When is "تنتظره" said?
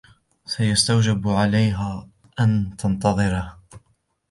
2.77-3.57